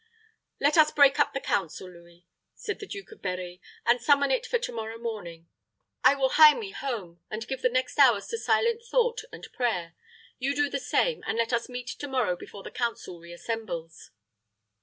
"Let 0.59 0.79
us 0.79 0.89
break 0.89 1.19
up 1.19 1.31
the 1.35 1.39
council, 1.39 1.87
Louis," 1.87 2.25
said 2.55 2.79
the 2.79 2.87
Duke 2.87 3.11
of 3.11 3.21
Berri, 3.21 3.61
"and 3.85 4.01
summon 4.01 4.31
it 4.31 4.47
for 4.47 4.57
to 4.57 4.71
morrow 4.71 4.97
morning. 4.97 5.47
I 6.03 6.15
will 6.15 6.29
hie 6.29 6.55
me 6.55 6.71
home, 6.71 7.19
and 7.29 7.47
give 7.47 7.61
the 7.61 7.69
next 7.69 7.99
hours 7.99 8.25
to 8.29 8.39
silent 8.39 8.81
thought 8.83 9.21
and 9.31 9.47
prayer. 9.53 9.93
You 10.39 10.55
do 10.55 10.71
the 10.71 10.79
same; 10.79 11.23
and 11.27 11.37
let 11.37 11.53
us 11.53 11.69
meet 11.69 11.85
to 11.89 12.07
morrow 12.07 12.35
before 12.35 12.63
the 12.63 12.71
council 12.71 13.19
reassembles." 13.19 14.09